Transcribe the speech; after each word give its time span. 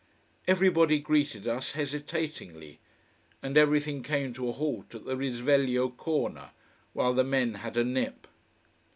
Everybody 0.47 0.97
greeted 0.97 1.47
us 1.47 1.73
hesitatingly. 1.73 2.79
And 3.43 3.55
everything 3.55 4.01
came 4.01 4.33
to 4.33 4.49
a 4.49 4.51
halt 4.51 4.95
at 4.95 5.05
the 5.05 5.15
Risveglio 5.15 5.95
corner, 5.95 6.49
while 6.93 7.13
the 7.13 7.23
men 7.23 7.53
had 7.53 7.77
a 7.77 7.83
nip. 7.83 8.25